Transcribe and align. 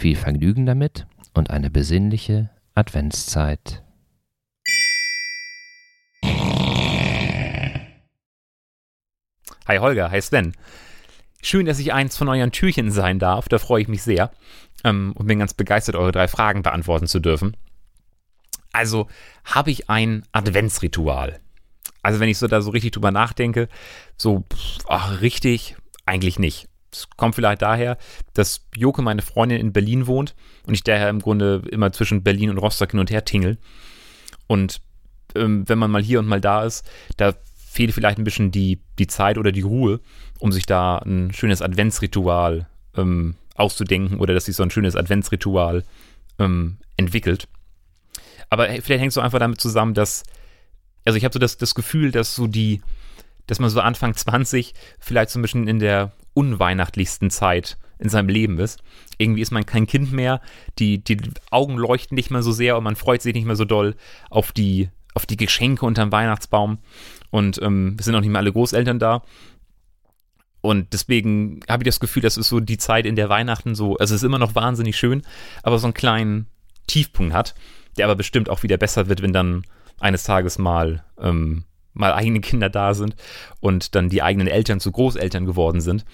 Viel 0.00 0.16
Vergnügen 0.16 0.64
damit 0.64 1.06
und 1.34 1.50
eine 1.50 1.70
besinnliche 1.70 2.48
Adventszeit. 2.74 3.82
Hi 9.68 9.76
Holger, 9.78 10.10
hi 10.10 10.22
Sven. 10.22 10.54
Schön, 11.42 11.66
dass 11.66 11.78
ich 11.78 11.92
eins 11.92 12.16
von 12.16 12.30
euren 12.30 12.50
Türchen 12.50 12.90
sein 12.90 13.18
darf, 13.18 13.50
da 13.50 13.58
freue 13.58 13.82
ich 13.82 13.88
mich 13.88 14.02
sehr 14.02 14.30
ähm, 14.84 15.12
und 15.16 15.26
bin 15.26 15.38
ganz 15.38 15.52
begeistert, 15.52 15.96
eure 15.96 16.12
drei 16.12 16.28
Fragen 16.28 16.62
beantworten 16.62 17.06
zu 17.06 17.20
dürfen. 17.20 17.54
Also 18.72 19.06
habe 19.44 19.70
ich 19.70 19.90
ein 19.90 20.24
Adventsritual. 20.32 21.40
Also 22.00 22.20
wenn 22.20 22.30
ich 22.30 22.38
so 22.38 22.46
da 22.46 22.62
so 22.62 22.70
richtig 22.70 22.92
drüber 22.92 23.10
nachdenke, 23.10 23.68
so 24.16 24.46
ach, 24.88 25.20
richtig 25.20 25.76
eigentlich 26.06 26.38
nicht. 26.38 26.69
Es 26.92 27.08
kommt 27.16 27.34
vielleicht 27.34 27.62
daher, 27.62 27.96
dass 28.34 28.66
Joke, 28.74 29.02
meine 29.02 29.22
Freundin, 29.22 29.60
in 29.60 29.72
Berlin 29.72 30.06
wohnt 30.06 30.34
und 30.66 30.74
ich 30.74 30.82
daher 30.82 31.08
im 31.08 31.20
Grunde 31.20 31.62
immer 31.70 31.92
zwischen 31.92 32.22
Berlin 32.22 32.50
und 32.50 32.58
Rostock 32.58 32.90
hin 32.90 33.00
und 33.00 33.10
her 33.10 33.24
tingel. 33.24 33.58
Und 34.46 34.80
ähm, 35.34 35.68
wenn 35.68 35.78
man 35.78 35.90
mal 35.90 36.02
hier 36.02 36.18
und 36.18 36.26
mal 36.26 36.40
da 36.40 36.64
ist, 36.64 36.88
da 37.16 37.34
fehlt 37.54 37.92
vielleicht 37.92 38.18
ein 38.18 38.24
bisschen 38.24 38.50
die, 38.50 38.80
die 38.98 39.06
Zeit 39.06 39.38
oder 39.38 39.52
die 39.52 39.60
Ruhe, 39.60 40.00
um 40.40 40.50
sich 40.50 40.66
da 40.66 40.98
ein 40.98 41.32
schönes 41.32 41.62
Adventsritual 41.62 42.66
ähm, 42.96 43.36
auszudenken 43.54 44.18
oder 44.18 44.34
dass 44.34 44.46
sich 44.46 44.56
so 44.56 44.64
ein 44.64 44.70
schönes 44.70 44.96
Adventsritual 44.96 45.84
ähm, 46.40 46.78
entwickelt. 46.96 47.46
Aber 48.48 48.66
vielleicht 48.66 49.00
hängt 49.00 49.10
es 49.10 49.14
so 49.14 49.20
einfach 49.20 49.38
damit 49.38 49.60
zusammen, 49.60 49.94
dass, 49.94 50.24
also 51.04 51.16
ich 51.16 51.24
habe 51.24 51.32
so 51.32 51.38
das, 51.38 51.56
das 51.56 51.76
Gefühl, 51.76 52.10
dass 52.10 52.34
so 52.34 52.48
die, 52.48 52.82
dass 53.46 53.60
man 53.60 53.70
so 53.70 53.80
Anfang 53.80 54.14
20 54.14 54.74
vielleicht 54.98 55.30
so 55.30 55.38
ein 55.38 55.42
bisschen 55.42 55.68
in 55.68 55.78
der 55.78 56.12
unweihnachtlichsten 56.34 57.30
Zeit 57.30 57.78
in 57.98 58.08
seinem 58.08 58.28
Leben 58.28 58.58
ist. 58.58 58.82
Irgendwie 59.18 59.42
ist 59.42 59.52
man 59.52 59.66
kein 59.66 59.86
Kind 59.86 60.12
mehr, 60.12 60.40
die, 60.78 61.04
die 61.04 61.18
Augen 61.50 61.76
leuchten 61.76 62.14
nicht 62.14 62.30
mehr 62.30 62.42
so 62.42 62.52
sehr 62.52 62.76
und 62.76 62.84
man 62.84 62.96
freut 62.96 63.22
sich 63.22 63.34
nicht 63.34 63.44
mehr 63.46 63.56
so 63.56 63.64
doll 63.64 63.94
auf 64.30 64.52
die, 64.52 64.88
auf 65.14 65.26
die 65.26 65.36
Geschenke 65.36 65.84
unterm 65.84 66.10
Weihnachtsbaum. 66.10 66.78
Und 67.30 67.60
ähm, 67.62 67.96
es 67.98 68.06
sind 68.06 68.14
auch 68.14 68.20
nicht 68.20 68.30
mehr 68.30 68.40
alle 68.40 68.52
Großeltern 68.52 68.98
da. 68.98 69.22
Und 70.62 70.92
deswegen 70.92 71.60
habe 71.68 71.82
ich 71.82 71.86
das 71.86 72.00
Gefühl, 72.00 72.22
das 72.22 72.36
ist 72.36 72.48
so 72.48 72.60
die 72.60 72.78
Zeit, 72.78 73.06
in 73.06 73.16
der 73.16 73.28
Weihnachten 73.28 73.74
so, 73.74 73.96
also 73.96 74.14
es 74.14 74.22
ist 74.22 74.26
immer 74.26 74.38
noch 74.38 74.54
wahnsinnig 74.54 74.98
schön, 74.98 75.22
aber 75.62 75.78
so 75.78 75.86
einen 75.86 75.94
kleinen 75.94 76.46
Tiefpunkt 76.86 77.32
hat, 77.32 77.54
der 77.96 78.06
aber 78.06 78.16
bestimmt 78.16 78.50
auch 78.50 78.62
wieder 78.62 78.76
besser 78.76 79.08
wird, 79.08 79.22
wenn 79.22 79.32
dann 79.32 79.64
eines 80.00 80.24
Tages 80.24 80.58
mal, 80.58 81.04
ähm, 81.18 81.64
mal 81.92 82.12
eigene 82.12 82.40
Kinder 82.40 82.70
da 82.70 82.94
sind 82.94 83.16
und 83.60 83.94
dann 83.94 84.08
die 84.08 84.22
eigenen 84.22 84.46
Eltern 84.46 84.80
zu 84.80 84.92
Großeltern 84.92 85.46
geworden 85.46 85.80
sind. 85.80 86.04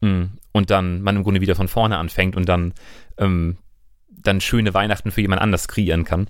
Mm, 0.00 0.24
und 0.52 0.70
dann 0.70 1.02
man 1.02 1.16
im 1.16 1.22
Grunde 1.22 1.40
wieder 1.40 1.56
von 1.56 1.68
vorne 1.68 1.96
anfängt 1.96 2.36
und 2.36 2.48
dann, 2.48 2.74
ähm, 3.18 3.58
dann 4.08 4.40
schöne 4.40 4.74
Weihnachten 4.74 5.10
für 5.10 5.20
jemand 5.20 5.42
anders 5.42 5.68
kreieren 5.68 6.04
kann. 6.04 6.28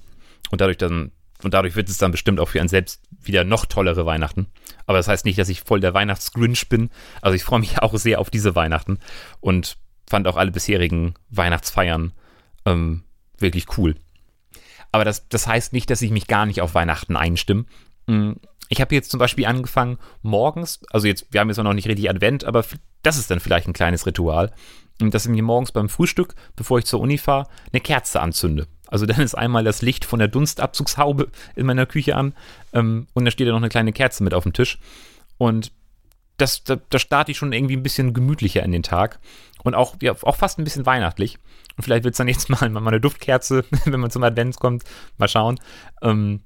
Und 0.51 0.61
dadurch 0.61 0.79
dann 0.79 1.11
und 1.43 1.53
dadurch 1.53 1.77
wird 1.77 1.89
es 1.89 1.99
dann 1.99 2.11
bestimmt 2.11 2.41
auch 2.41 2.49
für 2.49 2.61
einen 2.61 2.69
selbst 2.69 3.03
wieder 3.21 3.45
noch 3.45 3.67
tollere 3.67 4.07
Weihnachten. 4.07 4.47
Aber 4.87 4.99
das 4.99 5.09
heißt 5.09 5.25
nicht, 5.25 5.39
dass 5.39 5.51
ich 5.51 5.61
voll 5.61 5.81
der 5.81 5.93
Weihnachtsgrinch 5.93 6.69
bin. 6.69 6.91
Also 7.21 7.35
ich 7.35 7.45
freue 7.45 7.61
mich 7.61 7.79
auch 7.83 7.95
sehr 7.97 8.19
auf 8.19 8.31
diese 8.31 8.55
Weihnachten 8.55 8.99
und 9.41 9.77
fand 10.09 10.27
auch 10.27 10.37
alle 10.37 10.51
bisherigen 10.51 11.15
Weihnachtsfeiern 11.31 12.13
ähm, 12.65 13.03
wirklich 13.39 13.77
cool. 13.77 13.97
Aber 14.93 15.05
das, 15.05 15.29
das 15.29 15.47
heißt 15.47 15.73
nicht, 15.73 15.91
dass 15.91 16.03
ich 16.03 16.11
mich 16.11 16.29
gar 16.29 16.47
nicht 16.47 16.61
auf 16.61 16.75
Weihnachten 16.75 17.17
einstimme. 17.17 17.65
Ich 18.69 18.81
habe 18.81 18.95
jetzt 18.95 19.11
zum 19.11 19.19
Beispiel 19.19 19.47
angefangen, 19.47 19.99
morgens, 20.23 20.81
also 20.91 21.07
jetzt, 21.07 21.27
wir 21.31 21.41
haben 21.41 21.49
jetzt 21.49 21.59
noch 21.59 21.73
nicht 21.75 21.89
richtig 21.89 22.09
Advent, 22.09 22.45
aber 22.45 22.65
das 23.03 23.19
ist 23.19 23.31
dann 23.31 23.41
vielleicht 23.41 23.69
ein 23.69 23.73
kleines 23.75 24.07
Ritual, 24.07 24.53
dass 24.99 25.27
ich 25.27 25.31
mir 25.31 25.43
morgens 25.43 25.73
beim 25.73 25.89
Frühstück, 25.89 26.35
bevor 26.57 26.79
ich 26.79 26.87
zur 26.87 27.01
Uni 27.01 27.19
fahre, 27.19 27.49
eine 27.73 27.81
Kerze 27.81 28.21
anzünde. 28.21 28.67
Also 28.89 29.07
dann 29.07 29.21
ist 29.21 29.35
einmal 29.35 29.65
das 29.65 29.83
Licht 29.83 30.05
von 30.05 30.19
der 30.19 30.29
Dunstabzugshaube 30.29 31.29
in 31.57 31.67
meiner 31.67 31.87
Küche 31.87 32.17
an 32.17 32.35
ähm, 32.73 33.07
und 33.13 33.25
da 33.25 33.31
steht 33.31 33.47
ja 33.47 33.53
noch 33.53 33.61
eine 33.61 33.69
kleine 33.69 33.93
Kerze 33.93 34.23
mit 34.23 34.35
auf 34.35 34.45
dem 34.45 34.53
Tisch. 34.53 34.79
Und 35.37 35.73
das, 36.37 36.65
da, 36.65 36.77
da 36.77 36.99
starte 36.99 37.33
ich 37.33 37.39
schon 37.39 37.53
irgendwie 37.53 37.77
ein 37.77 37.83
bisschen 37.83 38.13
gemütlicher 38.13 38.63
in 38.63 38.73
den 38.73 38.83
Tag 38.83 39.21
und 39.63 39.75
auch, 39.75 39.97
ja, 40.03 40.15
auch 40.23 40.37
fast 40.37 40.59
ein 40.59 40.65
bisschen 40.65 40.87
weihnachtlich. 40.87 41.39
Und 41.77 41.83
vielleicht 41.83 42.05
wird 42.05 42.15
es 42.15 42.19
dann 42.19 42.29
jetzt 42.29 42.49
mal, 42.51 42.69
mal 42.69 42.87
eine 42.87 43.01
Duftkerze, 43.01 43.65
wenn 43.85 44.01
man 44.01 44.11
zum 44.11 44.23
Advents 44.23 44.59
kommt. 44.59 44.85
Mal 45.19 45.29
schauen. 45.29 45.59
Ähm, 46.03 46.41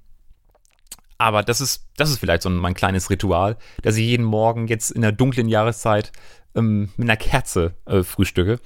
aber 1.18 1.42
das 1.42 1.60
ist, 1.60 1.88
das 1.96 2.10
ist 2.10 2.18
vielleicht 2.18 2.42
so 2.42 2.50
mein 2.50 2.74
kleines 2.74 3.10
Ritual, 3.10 3.56
dass 3.82 3.96
ich 3.96 4.06
jeden 4.06 4.24
Morgen 4.24 4.68
jetzt 4.68 4.90
in 4.92 5.02
der 5.02 5.12
dunklen 5.12 5.48
Jahreszeit 5.48 6.12
ähm, 6.54 6.90
mit 6.96 7.08
einer 7.08 7.16
Kerze 7.16 7.74
äh, 7.86 8.04
frühstücke 8.04 8.60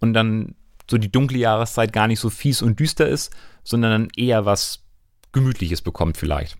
und 0.00 0.12
dann 0.12 0.54
so 0.88 0.98
die 0.98 1.10
dunkle 1.10 1.38
Jahreszeit 1.38 1.92
gar 1.94 2.06
nicht 2.06 2.20
so 2.20 2.28
fies 2.28 2.60
und 2.60 2.78
düster 2.78 3.08
ist, 3.08 3.34
sondern 3.64 3.90
dann 3.90 4.08
eher 4.16 4.44
was 4.44 4.84
Gemütliches 5.32 5.80
bekommt 5.80 6.18
vielleicht. 6.18 6.58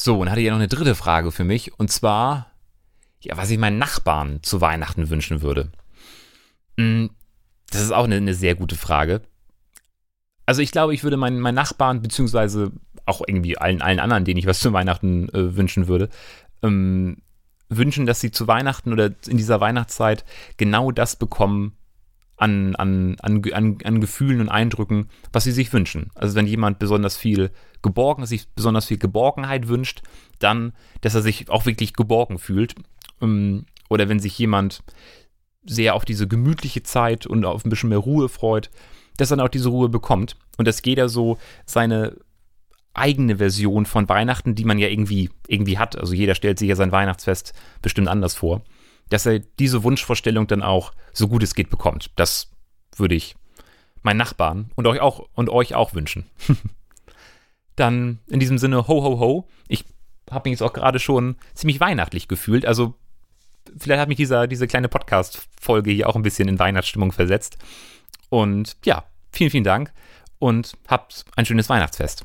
So, 0.00 0.18
und 0.18 0.30
hatte 0.30 0.40
ja 0.40 0.50
noch 0.50 0.58
eine 0.58 0.68
dritte 0.68 0.94
Frage 0.94 1.32
für 1.32 1.44
mich, 1.44 1.78
und 1.78 1.90
zwar, 1.90 2.50
ja, 3.20 3.36
was 3.36 3.50
ich 3.50 3.58
meinen 3.58 3.78
Nachbarn 3.78 4.42
zu 4.42 4.60
Weihnachten 4.60 5.10
wünschen 5.10 5.42
würde. 5.42 5.70
Hm, 6.78 7.10
das 7.70 7.82
ist 7.82 7.92
auch 7.92 8.04
eine, 8.04 8.16
eine 8.16 8.34
sehr 8.34 8.54
gute 8.54 8.76
Frage. 8.76 9.22
Also 10.46 10.62
ich 10.62 10.70
glaube, 10.70 10.94
ich 10.94 11.02
würde 11.02 11.16
meinen, 11.16 11.40
meinen 11.40 11.56
Nachbarn, 11.56 12.02
beziehungsweise 12.02 12.72
auch 13.06 13.22
irgendwie 13.26 13.56
allen, 13.58 13.82
allen 13.82 14.00
anderen, 14.00 14.24
denen 14.24 14.38
ich 14.38 14.46
was 14.46 14.60
zu 14.60 14.72
Weihnachten 14.72 15.28
äh, 15.30 15.56
wünschen 15.56 15.88
würde, 15.88 16.08
ähm, 16.62 17.18
wünschen, 17.68 18.06
dass 18.06 18.20
sie 18.20 18.30
zu 18.30 18.46
Weihnachten 18.46 18.92
oder 18.92 19.10
in 19.26 19.36
dieser 19.36 19.60
Weihnachtszeit 19.60 20.24
genau 20.56 20.92
das 20.92 21.16
bekommen 21.16 21.72
an, 22.36 22.76
an, 22.76 23.16
an, 23.20 23.42
an, 23.52 23.78
an 23.82 24.00
Gefühlen 24.00 24.40
und 24.40 24.48
Eindrücken, 24.48 25.08
was 25.32 25.44
sie 25.44 25.52
sich 25.52 25.72
wünschen. 25.72 26.10
Also 26.14 26.34
wenn 26.34 26.46
jemand 26.46 26.78
besonders 26.78 27.16
viel 27.16 27.50
geborgen, 27.82 28.26
sich 28.26 28.48
besonders 28.48 28.86
viel 28.86 28.98
Geborgenheit 28.98 29.68
wünscht, 29.68 30.02
dann, 30.38 30.72
dass 31.00 31.14
er 31.14 31.22
sich 31.22 31.48
auch 31.48 31.66
wirklich 31.66 31.94
geborgen 31.94 32.38
fühlt. 32.38 32.74
Ähm, 33.20 33.66
oder 33.88 34.08
wenn 34.08 34.20
sich 34.20 34.38
jemand 34.38 34.82
sehr 35.64 35.94
auf 35.94 36.04
diese 36.04 36.28
gemütliche 36.28 36.82
Zeit 36.82 37.26
und 37.26 37.44
auf 37.44 37.64
ein 37.64 37.70
bisschen 37.70 37.88
mehr 37.88 37.98
Ruhe 37.98 38.28
freut, 38.28 38.70
dass 39.16 39.30
er 39.30 39.38
dann 39.38 39.46
auch 39.46 39.50
diese 39.50 39.70
Ruhe 39.70 39.88
bekommt 39.88 40.36
und 40.58 40.68
dass 40.68 40.82
jeder 40.84 41.08
so 41.08 41.38
seine 41.64 42.16
eigene 42.98 43.36
Version 43.36 43.86
von 43.86 44.08
Weihnachten, 44.08 44.54
die 44.54 44.64
man 44.64 44.78
ja 44.78 44.88
irgendwie, 44.88 45.30
irgendwie 45.46 45.78
hat. 45.78 45.96
Also 45.96 46.14
jeder 46.14 46.34
stellt 46.34 46.58
sich 46.58 46.68
ja 46.68 46.76
sein 46.76 46.92
Weihnachtsfest 46.92 47.52
bestimmt 47.82 48.08
anders 48.08 48.34
vor. 48.34 48.62
Dass 49.08 49.26
er 49.26 49.38
diese 49.38 49.84
Wunschvorstellung 49.84 50.46
dann 50.46 50.62
auch 50.62 50.92
so 51.12 51.28
gut 51.28 51.42
es 51.42 51.54
geht 51.54 51.70
bekommt. 51.70 52.10
Das 52.16 52.50
würde 52.96 53.14
ich 53.14 53.36
meinen 54.02 54.16
Nachbarn 54.18 54.70
und 54.74 54.86
euch 54.86 55.00
auch, 55.00 55.28
und 55.34 55.48
euch 55.48 55.74
auch 55.74 55.94
wünschen. 55.94 56.26
dann 57.76 58.18
in 58.26 58.40
diesem 58.40 58.58
Sinne, 58.58 58.88
ho, 58.88 59.02
ho, 59.02 59.18
ho. 59.20 59.48
Ich 59.68 59.84
habe 60.30 60.48
mich 60.48 60.58
jetzt 60.58 60.68
auch 60.68 60.72
gerade 60.72 60.98
schon 60.98 61.36
ziemlich 61.54 61.78
weihnachtlich 61.80 62.26
gefühlt. 62.26 62.66
Also 62.66 62.94
vielleicht 63.76 64.00
hat 64.00 64.08
mich 64.08 64.16
dieser, 64.16 64.46
diese 64.46 64.66
kleine 64.66 64.88
Podcast-Folge 64.88 65.90
hier 65.90 66.08
auch 66.08 66.16
ein 66.16 66.22
bisschen 66.22 66.48
in 66.48 66.58
Weihnachtsstimmung 66.58 67.12
versetzt. 67.12 67.58
Und 68.28 68.76
ja, 68.84 69.04
vielen, 69.30 69.50
vielen 69.50 69.64
Dank 69.64 69.92
und 70.38 70.76
habt 70.88 71.24
ein 71.36 71.46
schönes 71.46 71.68
Weihnachtsfest. 71.68 72.24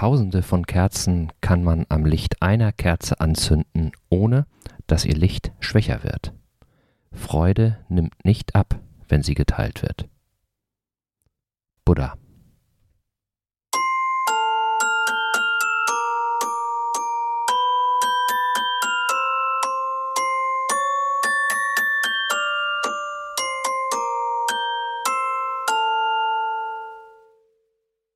Tausende 0.00 0.42
von 0.42 0.64
Kerzen 0.64 1.30
kann 1.42 1.62
man 1.62 1.84
am 1.90 2.06
Licht 2.06 2.40
einer 2.40 2.72
Kerze 2.72 3.20
anzünden, 3.20 3.92
ohne 4.08 4.46
dass 4.86 5.04
ihr 5.04 5.14
Licht 5.14 5.52
schwächer 5.60 6.02
wird. 6.04 6.32
Freude 7.12 7.76
nimmt 7.90 8.24
nicht 8.24 8.54
ab, 8.54 8.80
wenn 9.10 9.22
sie 9.22 9.34
geteilt 9.34 9.82
wird. 9.82 10.08
Buddha 11.84 12.14